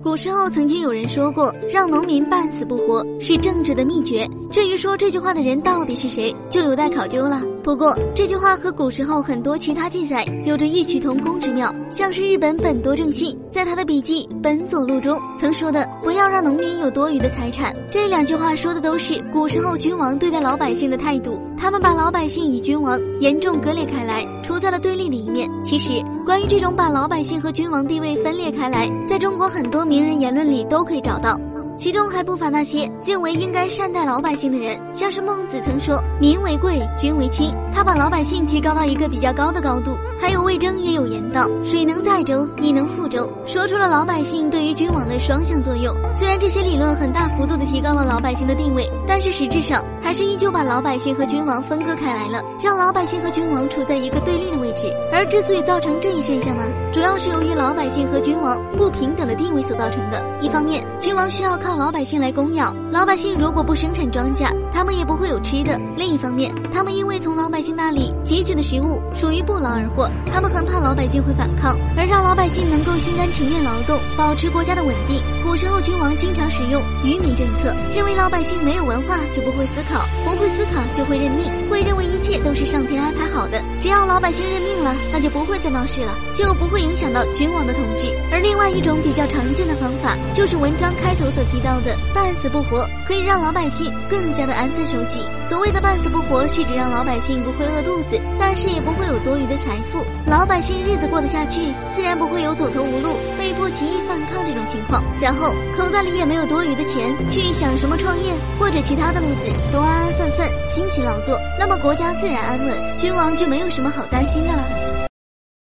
[0.00, 4.28] 古时候曾经有人说过，让农民半死不活是政治的秘诀。
[4.58, 7.40] 至于说这句话的人到底是谁，就有待考究了。
[7.62, 21.40] 不过这句话和古时候很多其他记载有着异曲同工之妙，像是日本本多正信在他的笔记《本佐录》中曾说的“不要让农民有多余的财产”，这两句话说的都是古时候君王对待老百姓的态度。
[21.56, 25.48] 他们把老百姓与君王严重割裂开来，处在了对立的一面。
[25.62, 31.38] 其实，关于这种把老百姓和君王地位分裂开来，在中国很多名人言论里都可以找到。
[31.78, 39.96] 其中还不乏那些认为应该善待老百姓的人，像是孟子曾说“民为贵，君为轻”，他把老百姓提高到一个比较高的高度。
[40.20, 45.94] 还有魏征也有言道：“水能载舟，亦能覆舟。”说出了老百姓对于君王的双向作用。
[46.12, 54.92] 虽然这些理论很大幅度的提高了老百姓的地位，但是实质上还是依旧把老百姓和君王分割开来了，让老百姓和君王处在一个对立的位置。
[55.12, 60.22] 而之所以造成这一现象呢，主要是由老百姓和君王不平等的地位所造成的。
[60.40, 70.08] 一方面，君王需要靠老百姓来供养，老百姓如果不生产庄稼，他们也不会有吃的；另一方面，他们因为从老百姓那里汲取的食物属于不劳而获。
[70.32, 75.20] 他们很怕老百姓会反抗，而让老百姓能够心甘情愿劳动，保持国家的稳定。
[75.44, 83.62] 古时候君王经常使用愚民政策，认为老百姓没有文化就不会思考，不会思考就会认命，会认为一切都是上天安排好的。
[83.80, 88.06] 只要老百姓认命了，那就不会再闹事了，就不会影响到君王的统治。
[88.30, 95.22] 而另外一种比较常见的方法，就是文章开头所提到的半死不活，可以让老百姓更加的安分守己。
[95.48, 100.04] 所谓的半死不活，是指让老百姓不会饿肚子，但是也不会有多余的财富。
[100.26, 105.00] 老百姓日子过得下去，自然不会有走投无路、被迫起义反抗这种情况。
[105.22, 115.08] 然后口袋里也没有多余的钱去想什么创业或者其他的路子，都安安分分辛勤劳作，那么国家自然安稳，君王就没有什么好担心的了。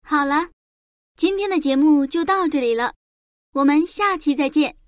[0.04, 0.48] 好了，
[1.16, 2.92] 今天的节目就到这里了，
[3.54, 4.81] 我们下期再见。